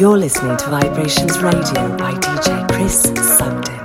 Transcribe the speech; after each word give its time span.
You're 0.00 0.16
listening 0.16 0.56
to 0.56 0.70
Vibrations 0.70 1.42
Radio 1.42 1.94
by 1.98 2.14
DJ 2.14 2.66
Chris 2.70 3.02
Sugden. 3.36 3.79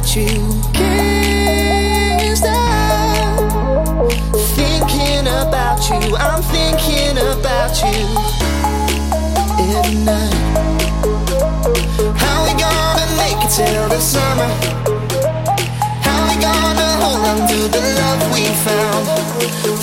about 0.00 0.16
you. 0.16 0.62
Can't 0.72 2.36
stop 2.36 4.10
thinking 4.56 5.26
about 5.26 5.80
you. 5.90 6.16
I'm 6.16 6.42
thinking 6.42 7.18
about 7.18 7.76
you 7.82 8.08
every 9.76 9.96
night. 10.04 10.34
How 12.16 12.44
we 12.44 12.52
gonna 12.58 13.06
make 13.18 13.44
it 13.44 13.50
till 13.50 13.88
the 13.88 14.00
summer? 14.00 14.48
How 16.00 16.28
we 16.28 16.40
gonna 16.40 16.88
hold 17.02 17.26
on 17.26 17.48
to 17.48 17.68
the 17.68 17.80
love 18.00 18.22
we 18.32 18.44
found? 18.64 19.06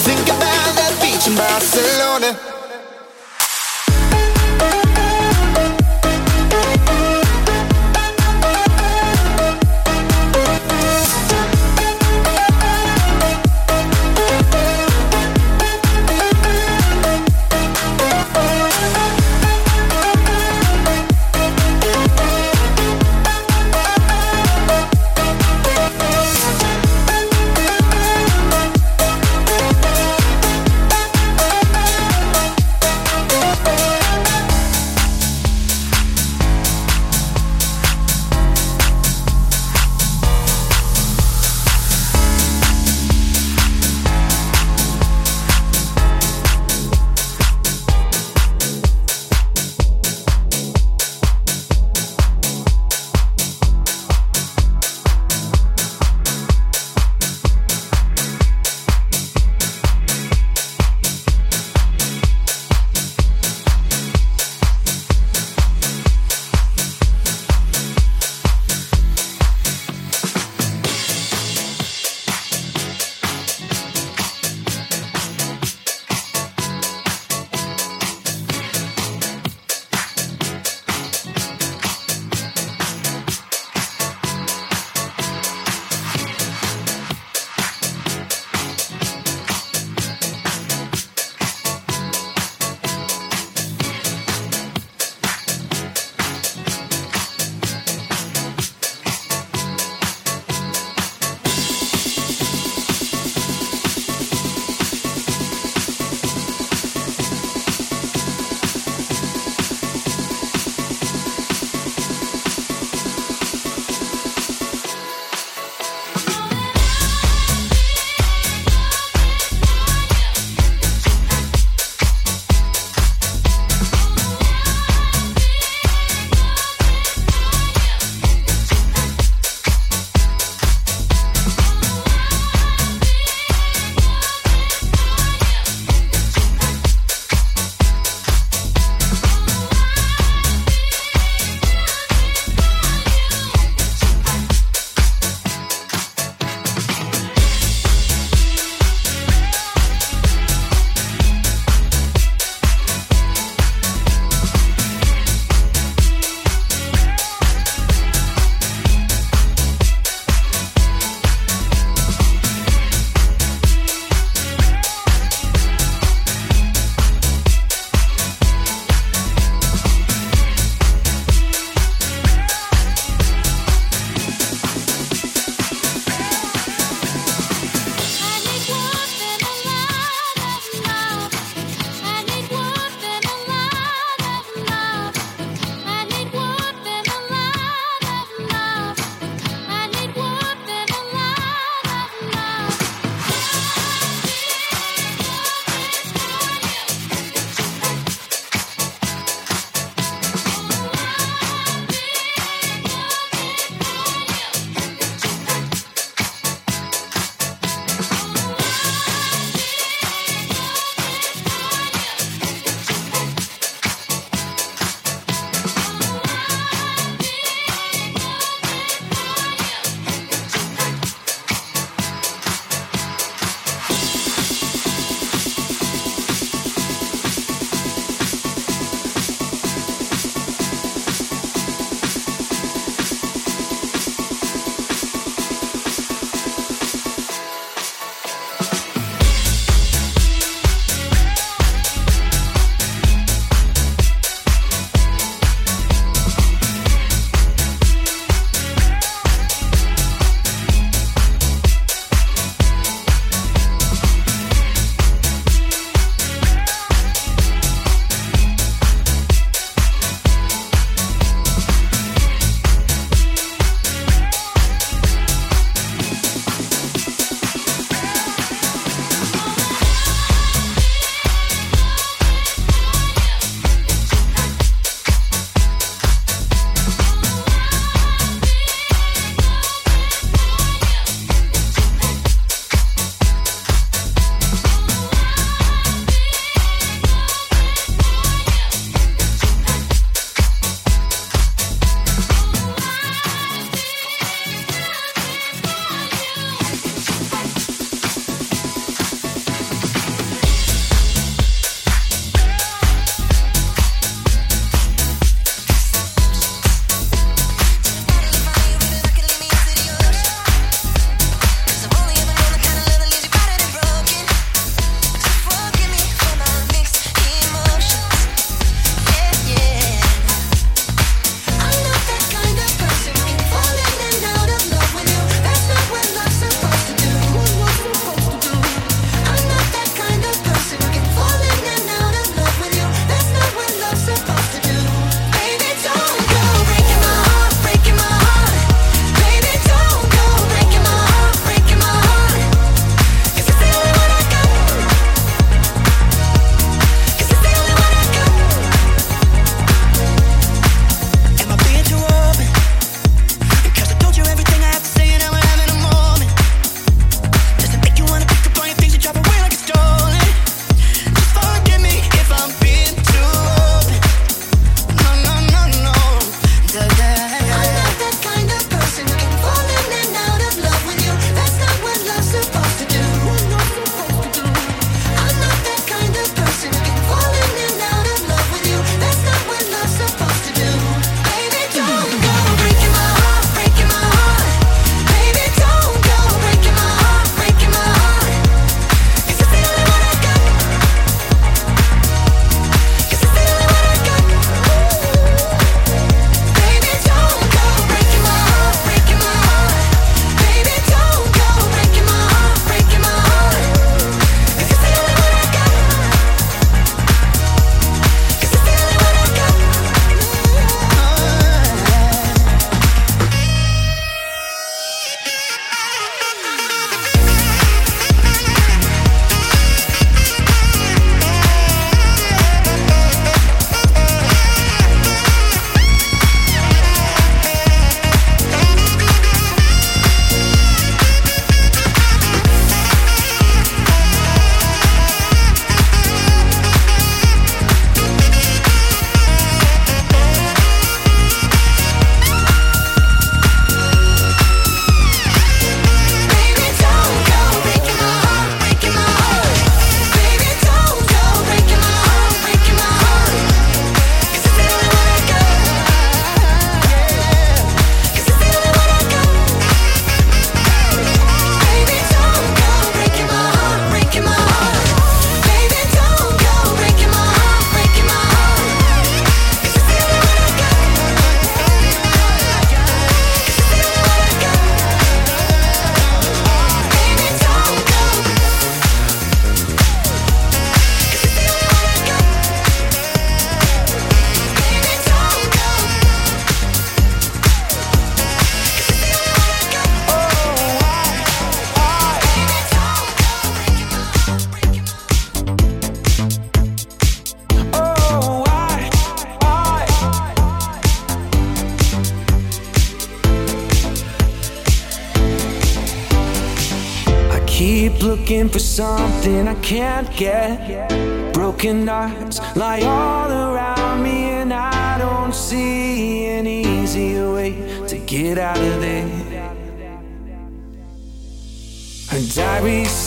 Think 0.01 0.25
about 0.25 0.73
that 0.79 0.97
beach 1.01 1.27
in 1.27 1.35
Barcelona. 1.35 2.46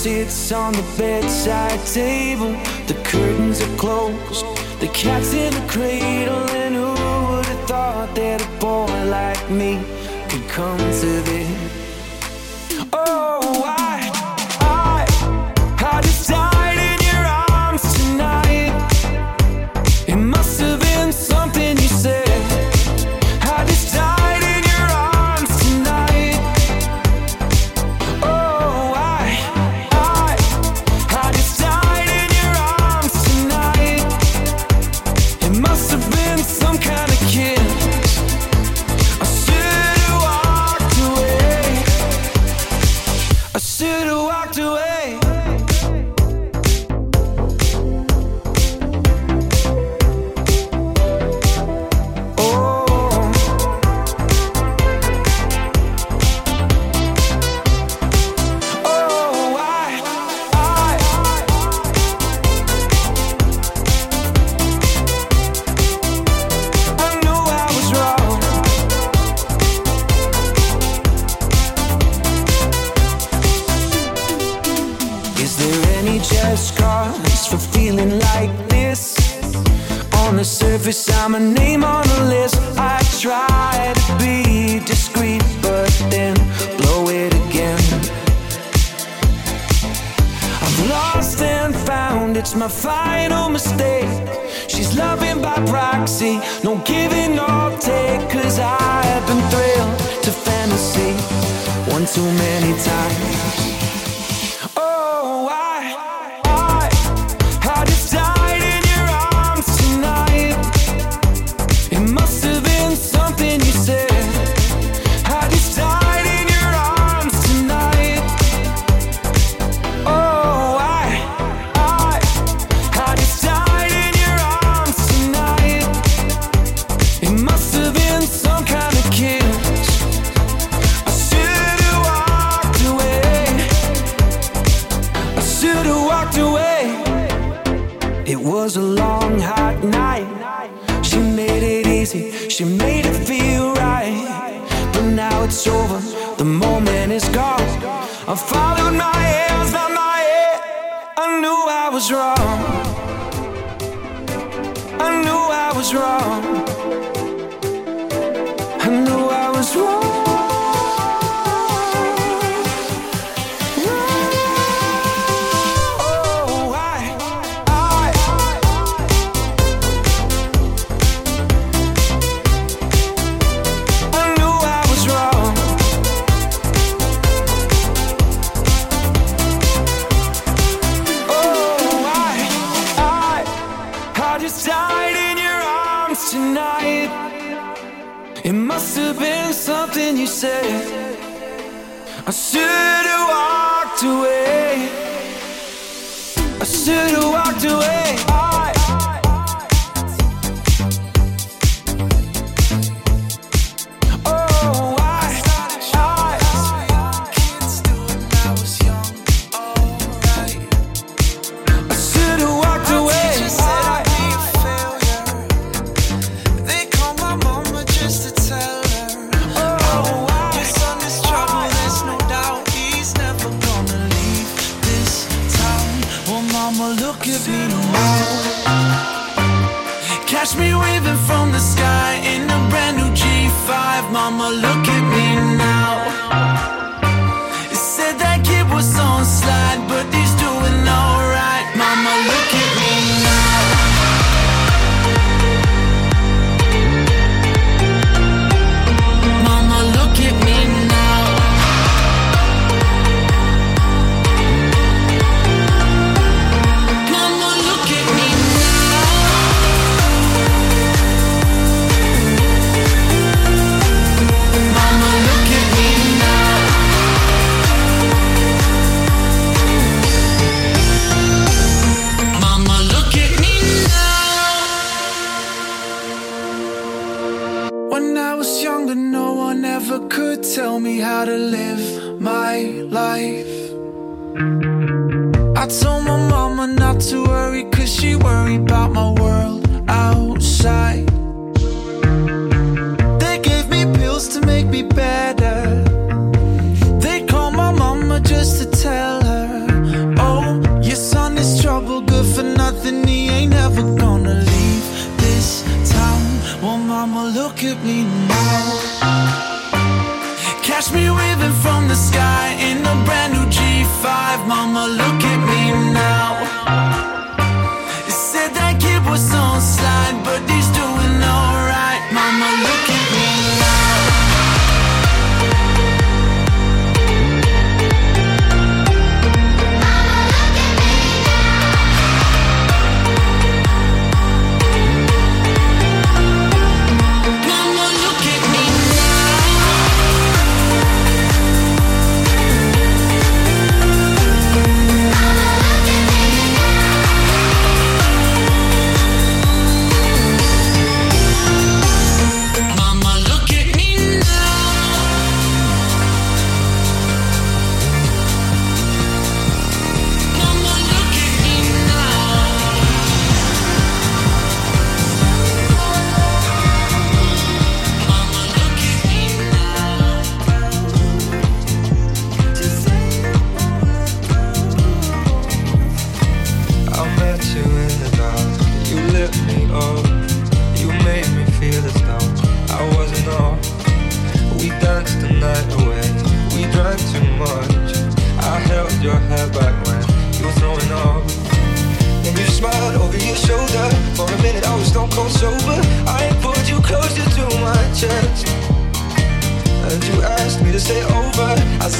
sits 0.02 0.50
on 0.50 0.72
the 0.72 0.94
bedside 0.96 1.78
table. 1.84 2.52
The 2.86 2.94
curtains 3.04 3.60
are 3.60 3.76
closed, 3.76 4.46
the 4.80 4.88
cat's 4.94 5.34
in 5.34 5.52
the 5.52 5.66
cradle. 5.68 6.48
And 6.62 6.74
who 6.74 6.88
would 6.88 7.44
have 7.44 7.68
thought 7.68 8.14
that 8.14 8.40
a 8.40 8.48
boy 8.58 8.86
like 9.10 9.50
me 9.50 9.78
could 10.30 10.48
come 10.48 10.78
to 10.78 11.10
this? 11.28 11.59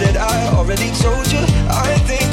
said 0.01 0.17
I 0.17 0.57
already 0.57 0.91
told 0.93 1.31
you. 1.31 1.45
I 1.69 1.93
think 2.09 2.30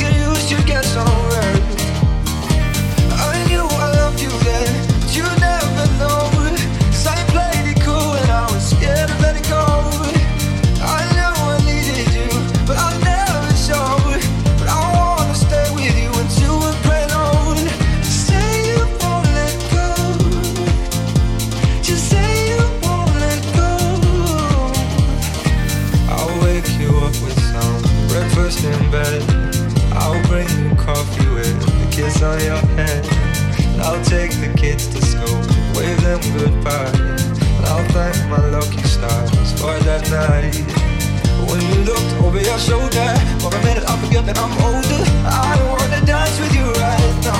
over 42.28 42.42
your 42.42 42.60
shoulder. 42.60 43.08
For 43.40 43.56
a 43.56 43.62
minute, 43.63 43.86
I 43.88 43.96
forget 44.04 44.26
that 44.26 44.38
I'm 44.38 44.52
older. 44.68 45.02
I 45.24 45.56
wanna 45.72 46.02
dance 46.06 46.38
with 46.40 46.54
you 46.54 46.68
right 46.84 47.16
now. 47.24 47.40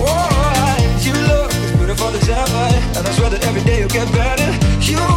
Alright, 0.00 1.04
you 1.04 1.12
look 1.28 1.52
as 1.52 1.72
beautiful 1.76 2.08
as 2.08 2.28
ever, 2.28 2.66
and 2.96 3.02
I 3.06 3.10
swear 3.12 3.30
that 3.30 3.44
every 3.44 3.62
day 3.68 3.80
you'll 3.80 3.96
get 4.00 4.08
better. 4.12 4.48
You 4.80 5.15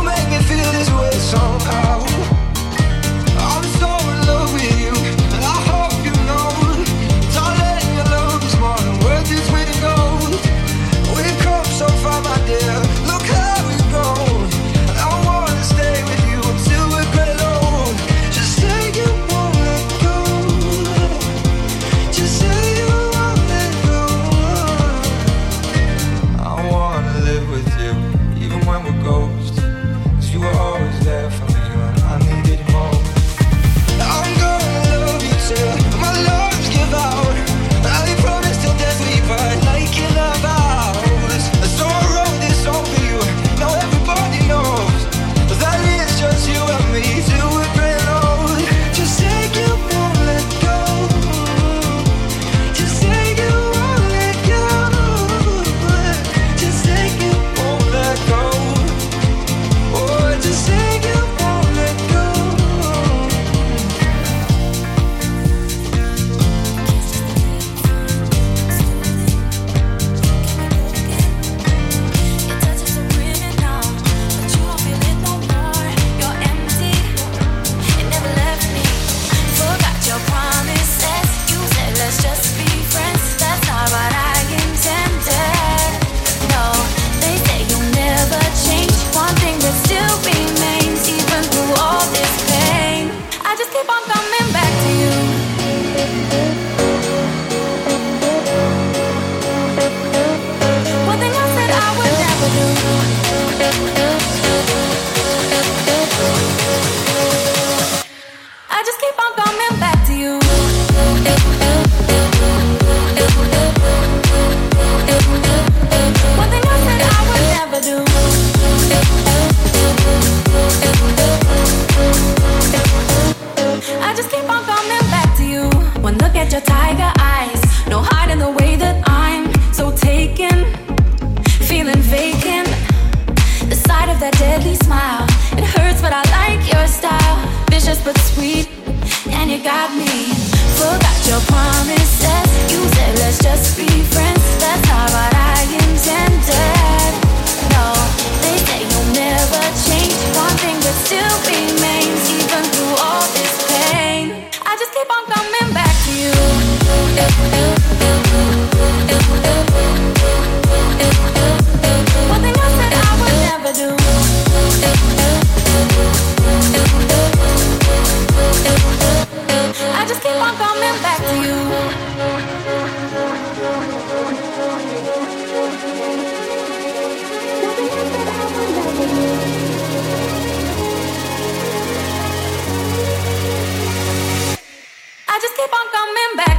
keep 185.60 185.74
on 185.74 185.88
coming 185.92 186.36
back. 186.38 186.59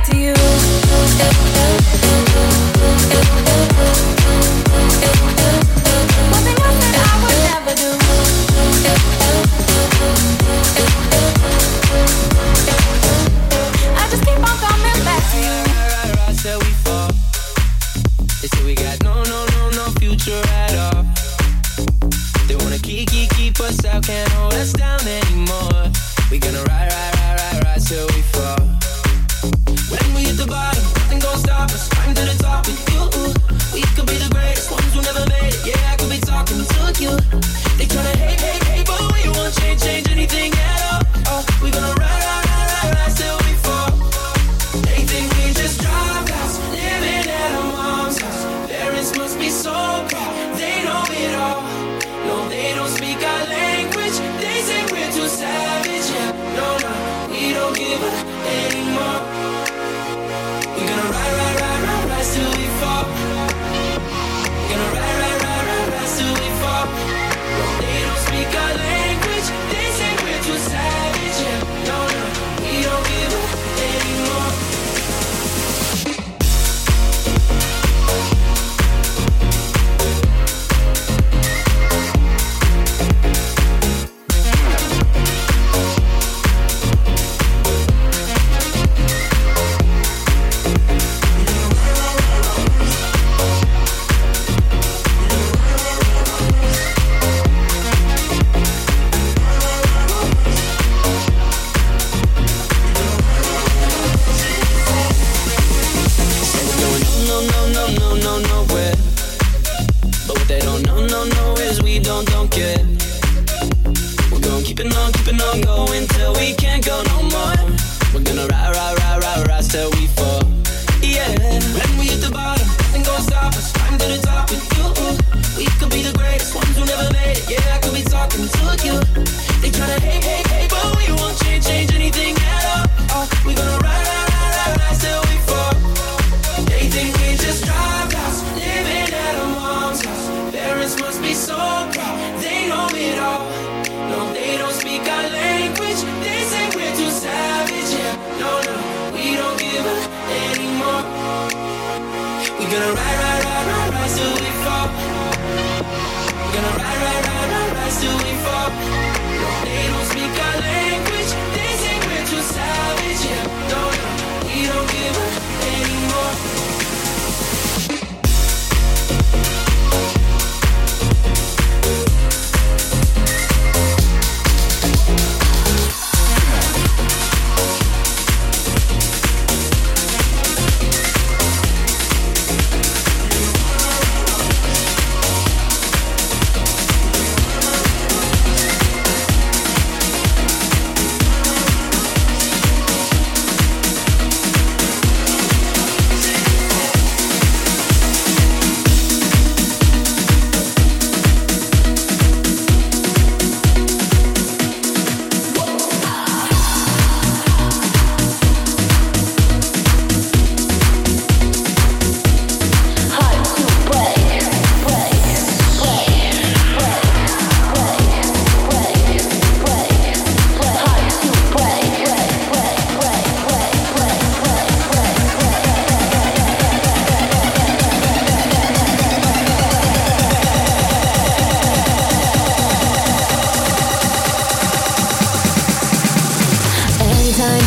time 237.41 237.67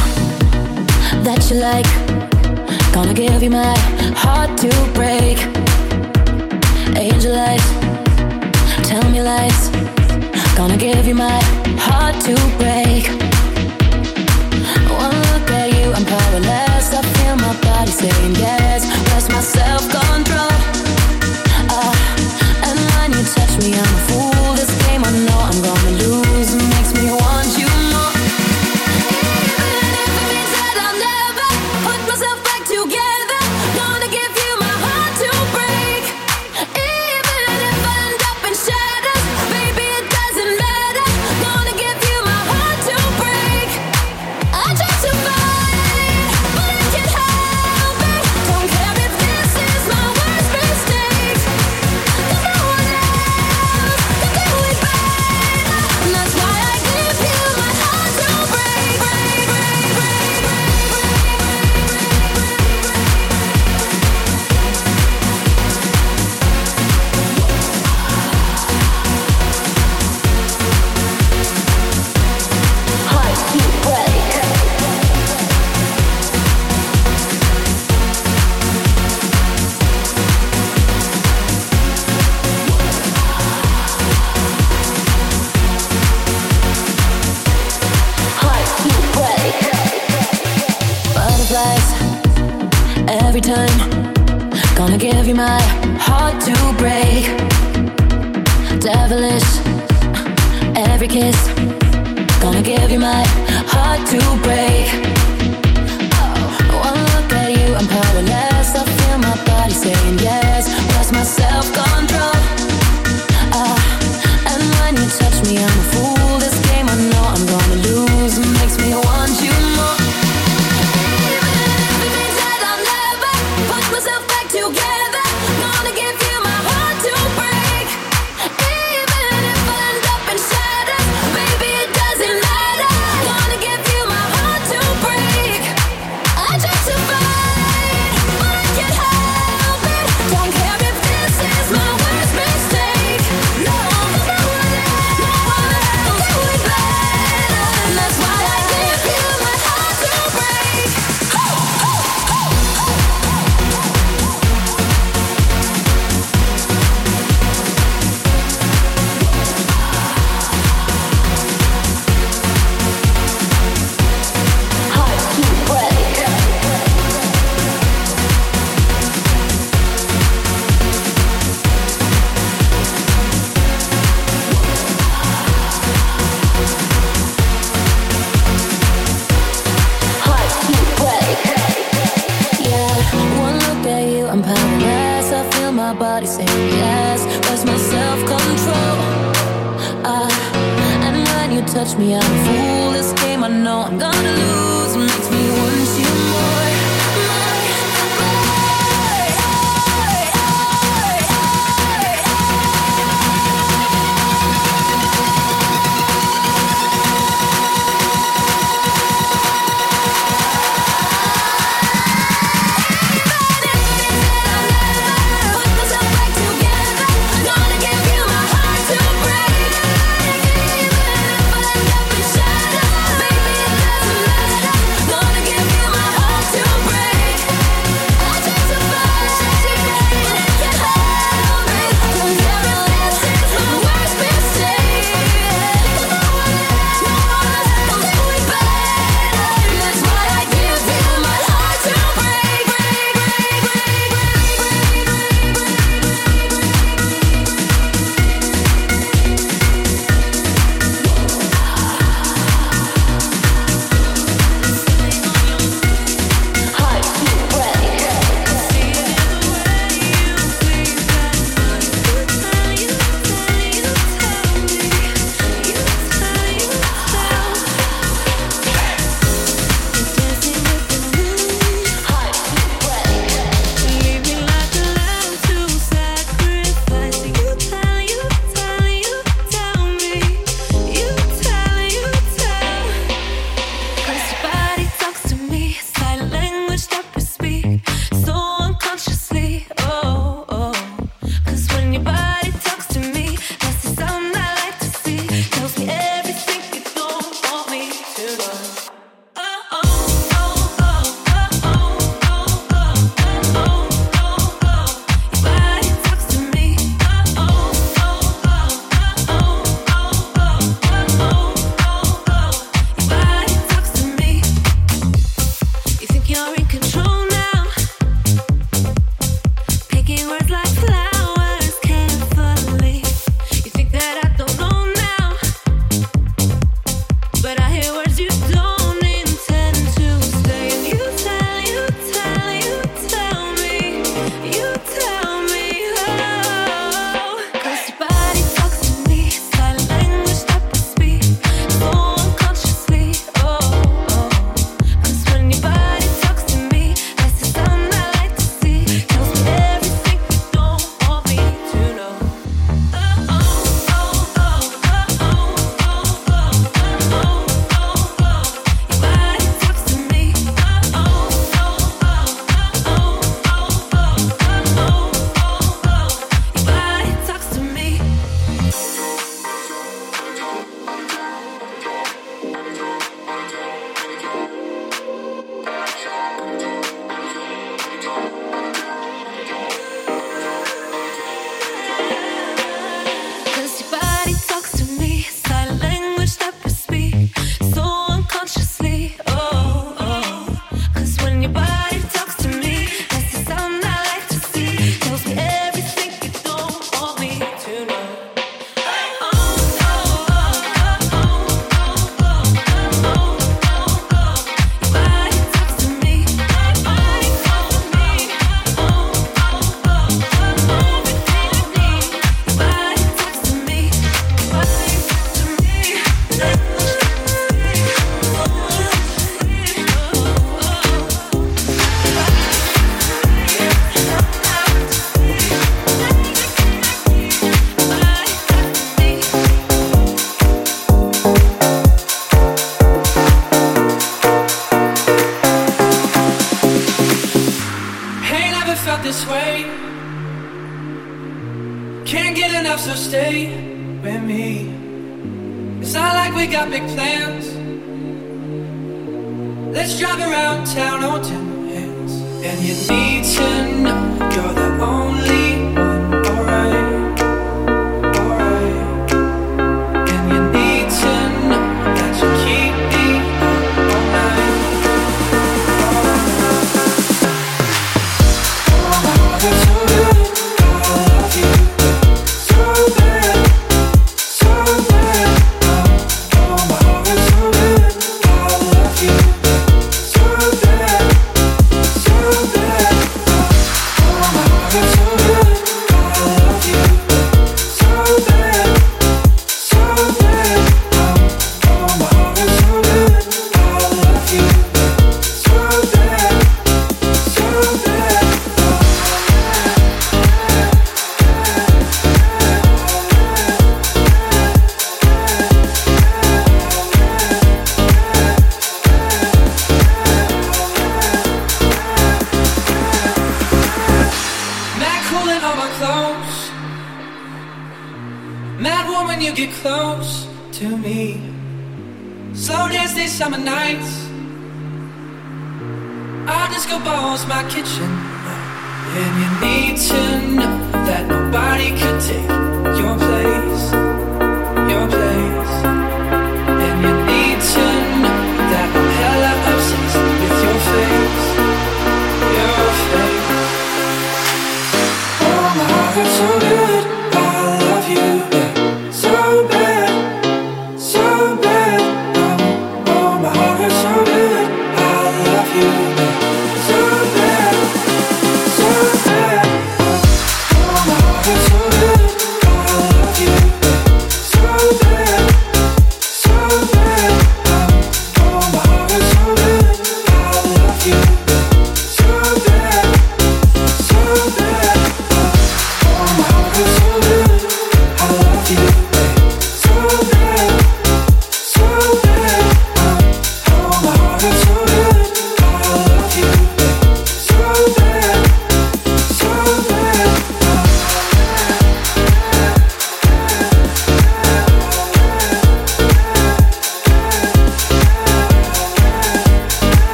that 1.25 1.41
you 1.49 1.57
like. 1.69 1.89
Gonna 2.93 3.13
give 3.13 3.41
you 3.41 3.49
my 3.49 3.75
heart 4.23 4.51
to 4.63 4.69
break. 4.99 5.37
Angel 7.05 7.33
eyes, 7.49 7.67
tell 8.89 9.05
me 9.13 9.19
lies. 9.29 9.61
Gonna 10.59 10.77
give 10.77 11.07
you 11.09 11.15
my 11.15 11.39
heart 11.87 12.15
to 12.27 12.35
break. 12.61 13.03
One 15.03 15.15
look 15.27 15.47
at 15.61 15.67
you, 15.77 15.87
I'm 15.97 16.05
powerless. 16.13 16.87
I 16.99 17.01
feel 17.15 17.35
my 17.47 17.53
body 17.65 17.93
saying 18.01 18.35
yes. 18.45 18.81
Where's 19.05 19.27
my 19.35 19.41
self 19.57 19.83
control? 19.97 20.55
Ah, 21.73 21.81
uh, 21.81 22.67
and 22.67 22.77
when 22.93 23.09
you 23.17 23.23
touch 23.35 23.53
me, 23.61 23.69
I'm 23.81 23.93
a 23.97 24.01
fool. 24.07 24.53
This 24.59 24.71
game 24.85 25.03
I 25.03 25.11
know 25.25 25.39
I'm 25.49 25.59
gonna. 25.65 25.92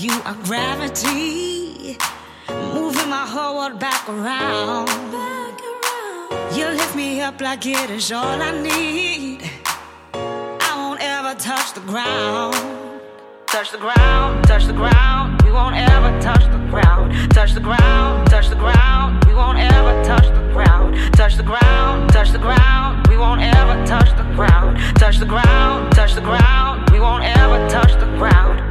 You 0.00 0.12
are 0.24 0.36
gravity, 0.44 1.98
moving 2.48 3.10
my 3.10 3.26
whole 3.26 3.58
world 3.58 3.78
back 3.78 4.08
around. 4.08 4.88
You 6.56 6.68
lift 6.68 6.96
me 6.96 7.20
up 7.20 7.38
like 7.42 7.66
it 7.66 7.90
is 7.90 8.10
all 8.10 8.40
I 8.40 8.50
need. 8.62 9.42
I 10.14 10.72
won't 10.76 11.02
ever 11.02 11.38
touch 11.38 11.74
the 11.74 11.80
ground. 11.80 12.54
Touch 13.46 13.72
the 13.72 13.78
ground, 13.78 14.46
touch 14.46 14.64
the 14.64 14.72
ground. 14.72 15.42
We 15.42 15.52
won't 15.52 15.76
ever 15.76 16.18
touch 16.22 16.44
the 16.44 16.58
ground. 16.70 17.12
Touch 17.32 17.52
the 17.52 17.60
ground, 17.60 18.30
touch 18.30 18.48
the 18.48 18.56
ground. 18.56 19.22
We 19.26 19.34
won't 19.34 19.58
ever 19.58 20.02
touch 20.02 20.28
the 20.28 20.50
ground. 20.54 20.96
Touch 21.14 21.36
the 21.36 21.42
ground, 21.42 22.10
touch 22.10 22.30
the 22.30 22.38
ground. 22.38 23.06
We 23.08 23.18
won't 23.18 23.42
ever 23.42 23.84
touch 23.84 24.08
the 24.16 24.24
ground. 24.34 24.78
Touch 24.96 25.18
the 25.18 25.26
ground, 25.26 25.92
touch 25.92 26.14
the 26.14 26.22
ground. 26.22 26.88
We 26.90 27.00
won't 27.00 27.24
ever 27.24 27.68
touch 27.68 27.92
the 28.00 28.06
ground. 28.16 28.69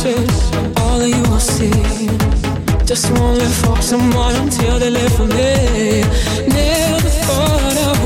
ashes, 0.00 0.50
all 0.78 1.06
you 1.06 1.22
will 1.30 1.40
see. 1.40 1.70
Just 2.84 3.10
wanna 3.18 3.48
fuck 3.62 3.82
someone 3.82 4.34
until 4.36 4.78
they 4.78 4.90
live 4.90 5.12
for 5.14 5.26
me. 5.26 6.02
Never 6.48 7.10
thought 7.26 7.76
of 7.88 7.99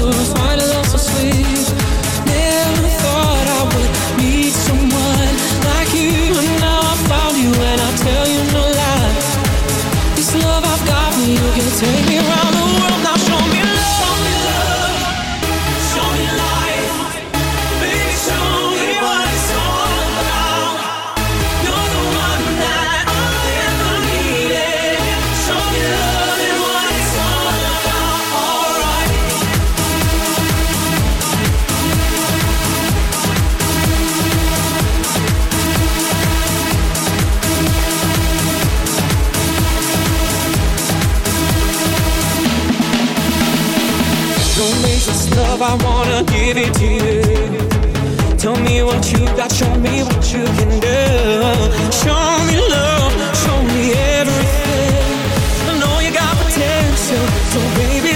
I 45.67 45.75
wanna 45.83 46.23
give 46.25 46.59
it 46.59 46.75
to 46.81 46.85
you. 46.85 48.37
Tell 48.37 48.57
me 48.67 48.83
what 48.83 49.03
you 49.11 49.25
got, 49.35 49.51
show 49.51 49.75
me 49.77 50.03
what 50.03 50.23
you 50.33 50.45
can 50.59 50.73
do. 50.89 51.01
Show 52.03 52.25
me 52.49 52.57
love, 52.75 53.13
show 53.43 53.59
me 53.73 53.83
everything. 54.21 55.17
I 55.69 55.73
know 55.81 55.95
you 56.05 56.13
got 56.13 56.37
potential, 56.37 57.25
so 57.53 57.61
baby. 57.79 58.14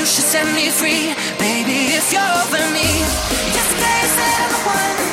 you 0.00 0.06
should 0.06 0.24
set 0.24 0.46
me 0.54 0.70
free, 0.70 1.12
baby. 1.38 1.92
If 1.92 2.10
you're 2.10 2.32
over 2.40 2.64
me, 2.72 2.88
just 3.52 3.70
place 3.76 5.04
it. 5.04 5.09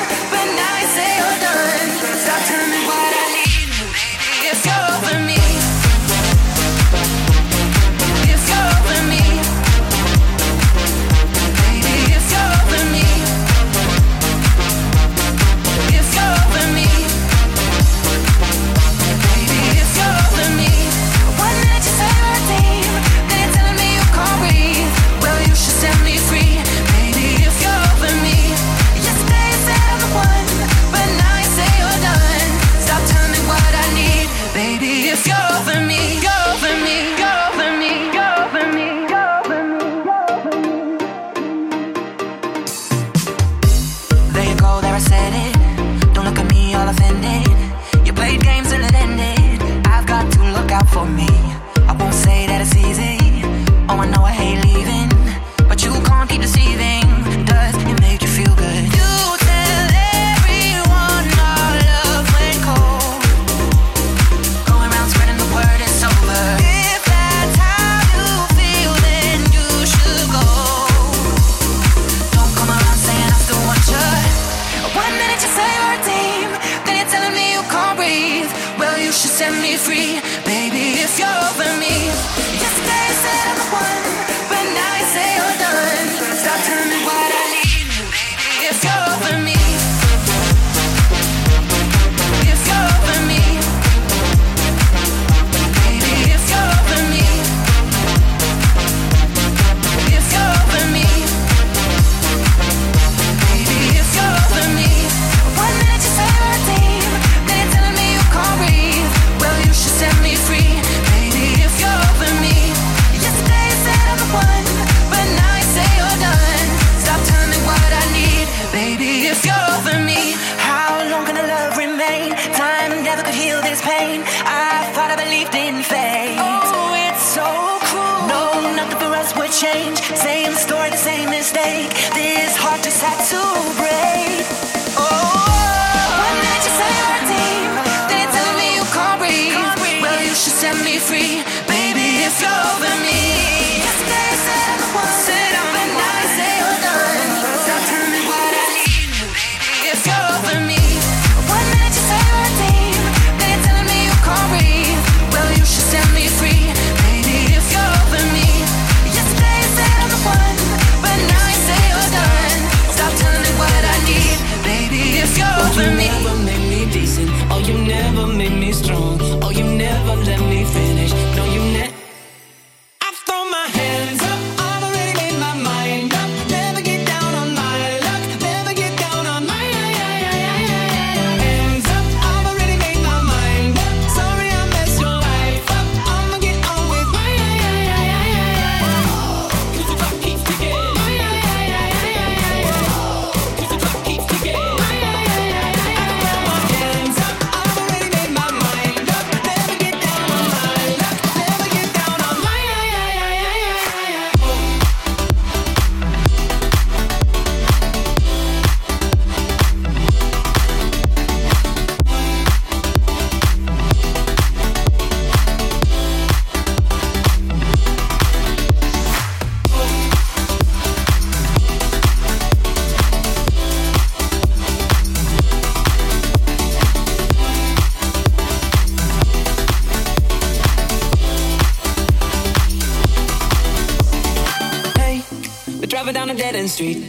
We're 235.88 235.92
driving 235.92 236.12
down 236.12 236.28
a 236.28 236.34
dead 236.34 236.54
end 236.54 236.68
street 236.68 237.02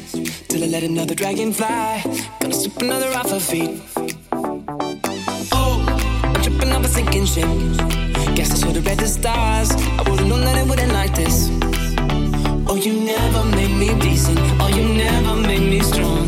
till 0.47 0.63
I 0.63 0.67
let 0.67 0.83
another 0.83 1.13
dragon 1.13 1.51
fly. 1.51 2.01
Gonna 2.39 2.53
slip 2.53 2.81
another 2.81 3.09
off 3.13 3.29
her 3.29 3.39
feet. 3.41 3.81
Oh, 5.51 5.83
I'm 6.23 6.41
tripping 6.41 6.71
off 6.71 6.85
a 6.85 6.87
sinking 6.87 7.25
ship. 7.25 7.49
Guess 8.37 8.51
I 8.53 8.65
should've 8.65 8.85
read 8.85 8.99
the 8.99 9.07
stars. 9.07 9.71
I 9.71 10.09
would've 10.09 10.25
known 10.27 10.45
that 10.45 10.57
it 10.59 10.69
wouldn't 10.69 10.93
like 10.93 11.13
this. 11.13 11.49
Oh, 12.69 12.77
you 12.77 12.93
never 13.03 13.43
made 13.53 13.75
me 13.75 13.99
decent. 13.99 14.39
Oh, 14.61 14.69
you 14.69 14.87
never 14.87 15.35
made 15.35 15.69
me 15.69 15.81
strong. 15.81 16.18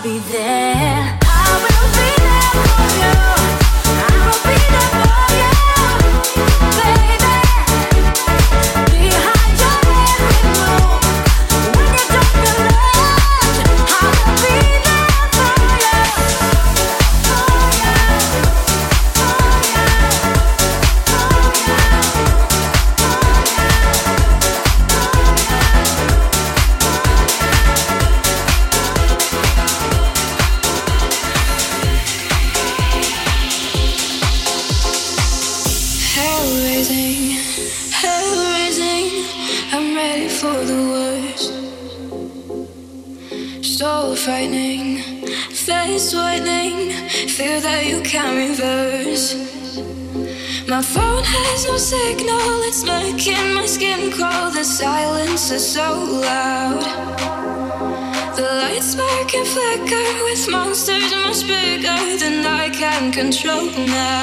I'll 0.00 0.04
be 0.04 0.18
there. 0.32 0.69
Control 63.30 63.70
now. 63.86 64.19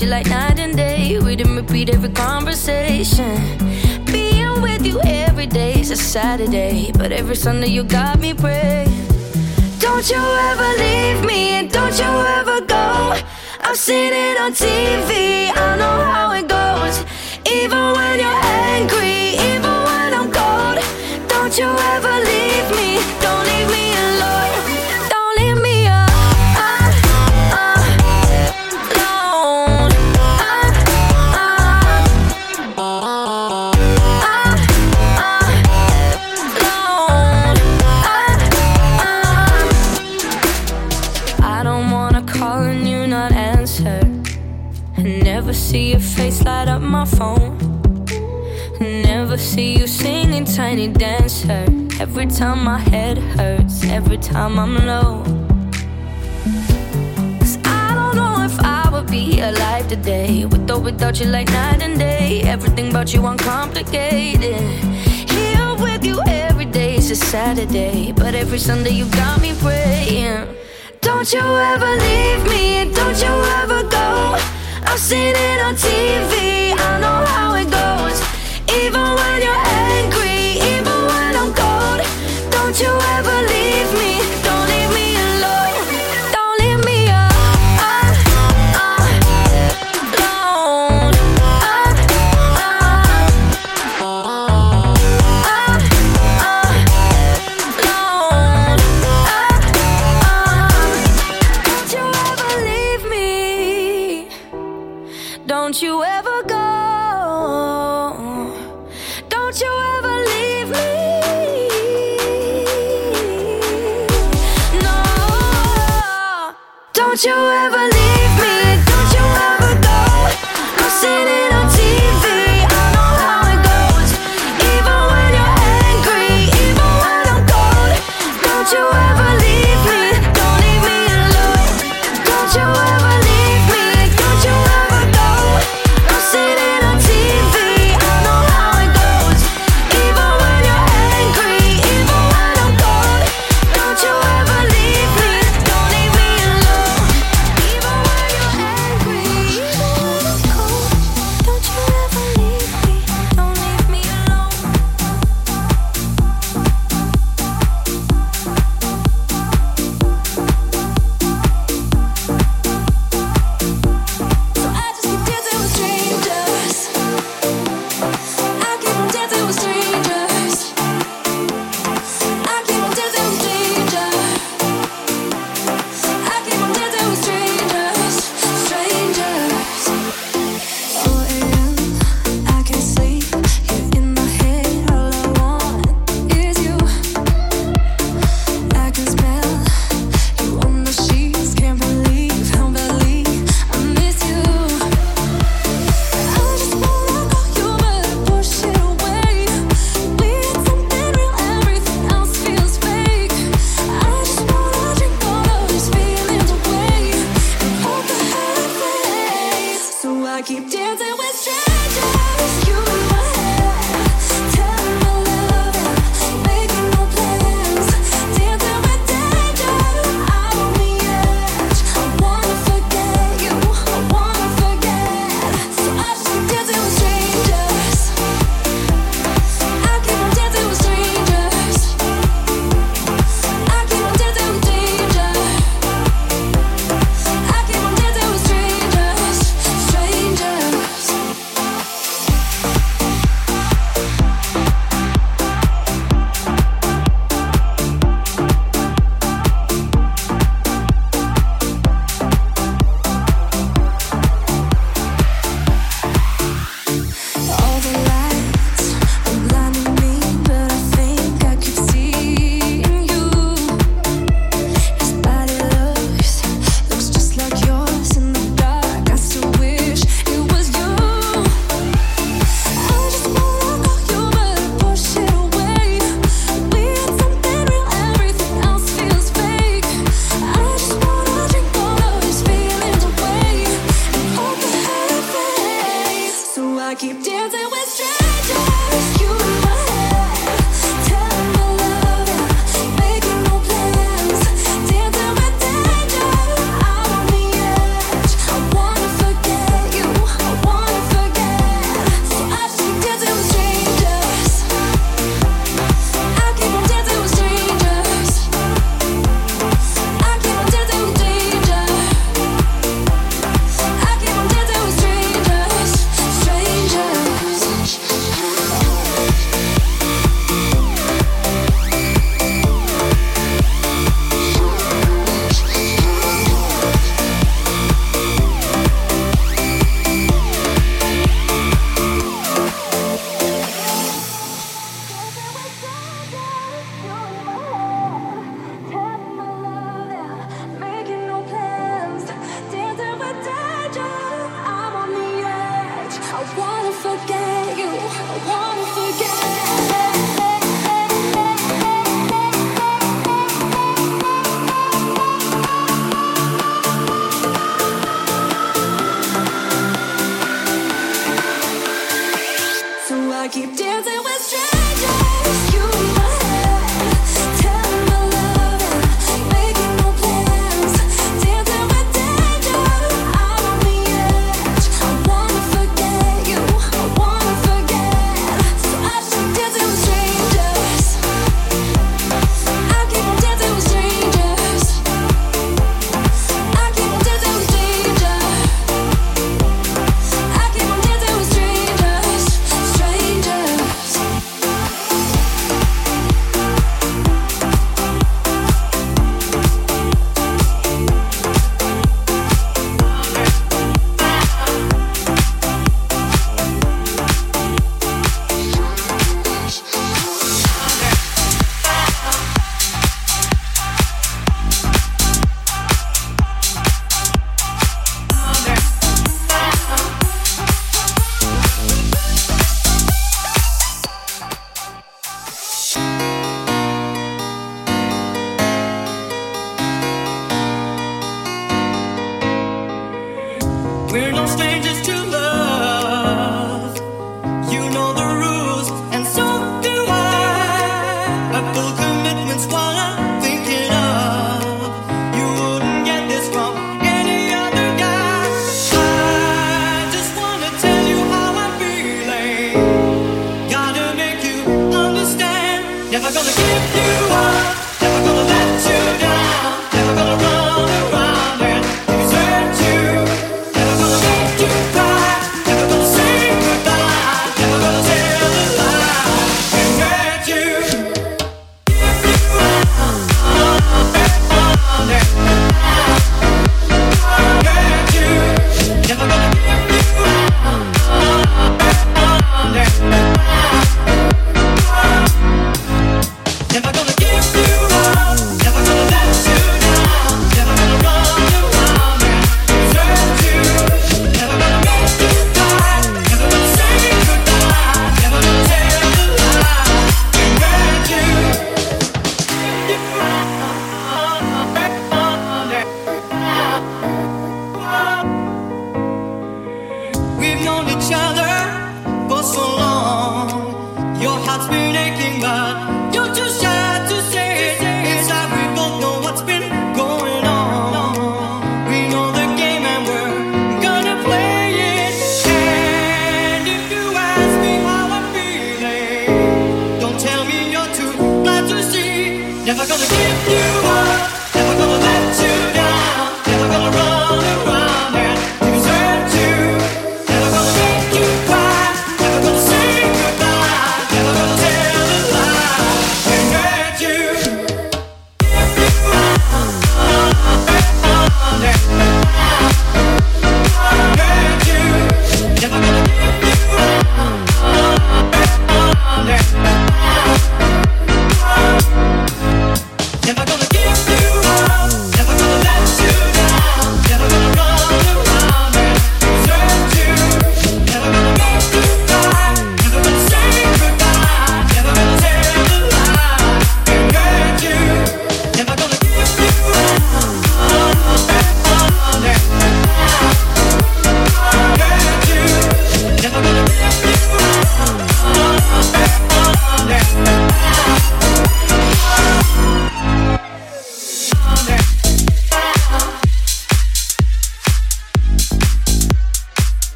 you 0.00 0.08
like 0.08 0.26
night 0.26 0.58
and 0.58 0.76
day. 0.76 1.18
We 1.18 1.36
didn't 1.36 1.56
repeat 1.56 1.90
every 1.90 2.10
conversation. 2.10 3.36
Being 4.06 4.62
with 4.62 4.86
you 4.86 5.00
every 5.04 5.46
day 5.46 5.80
is 5.80 5.90
a 5.90 5.96
Saturday, 5.96 6.90
but 6.92 7.12
every 7.12 7.36
Sunday 7.36 7.68
you 7.68 7.84
got. 7.84 7.99
day, 67.70 68.12
but 68.12 68.34
every 68.34 68.58
Sunday 68.58 68.90
you 68.90 69.06
got 69.10 69.40
me 69.40 69.54
praying. 69.60 70.46
Don't 71.00 71.32
you 71.32 71.40
ever 71.40 71.96
leave 71.96 72.44
me. 72.50 72.69